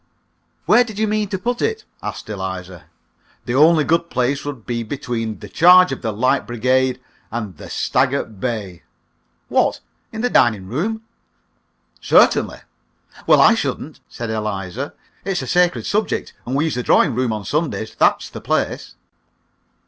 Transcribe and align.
"Where 0.65 0.83
did 0.83 0.97
you 0.97 1.07
mean 1.07 1.27
to 1.29 1.37
put 1.37 1.61
it?" 1.61 1.85
asked 2.01 2.27
Eliza. 2.27 2.85
"The 3.45 3.53
only 3.53 3.83
good 3.83 4.09
place 4.09 4.43
would 4.43 4.65
be 4.65 4.81
between 4.81 5.37
'The 5.37 5.49
Charge 5.49 5.91
of 5.91 6.01
the 6.01 6.11
Light 6.11 6.47
Brigade' 6.47 6.99
and 7.29 7.55
'The 7.55 7.69
Stag 7.69 8.11
at 8.11 8.39
Bay.'" 8.39 8.81
"What! 9.47 9.79
In 10.11 10.21
the 10.21 10.29
dining 10.31 10.65
room?" 10.65 11.03
"Certainly." 12.01 12.61
"Well, 13.27 13.41
I 13.41 13.53
shouldn't," 13.53 13.99
said 14.09 14.31
Eliza. 14.31 14.95
"It's 15.23 15.43
a 15.43 15.47
sacred 15.47 15.85
subject, 15.85 16.33
and 16.47 16.55
we 16.55 16.65
use 16.65 16.73
the 16.73 16.81
drawing 16.81 17.13
room 17.13 17.31
on 17.31 17.45
Sundays. 17.45 17.93
That's 17.93 18.27
the 18.27 18.41
place." 18.41 18.95